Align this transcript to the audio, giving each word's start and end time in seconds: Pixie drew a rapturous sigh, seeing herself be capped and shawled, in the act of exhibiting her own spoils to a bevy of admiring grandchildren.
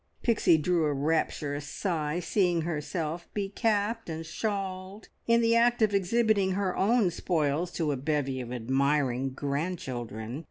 Pixie 0.23 0.57
drew 0.57 0.85
a 0.85 0.93
rapturous 0.93 1.67
sigh, 1.67 2.19
seeing 2.19 2.61
herself 2.63 3.31
be 3.35 3.49
capped 3.49 4.09
and 4.09 4.25
shawled, 4.25 5.09
in 5.27 5.41
the 5.41 5.55
act 5.55 5.83
of 5.83 5.93
exhibiting 5.93 6.53
her 6.53 6.75
own 6.75 7.11
spoils 7.11 7.71
to 7.73 7.91
a 7.91 7.97
bevy 7.97 8.41
of 8.41 8.51
admiring 8.51 9.29
grandchildren. 9.29 10.39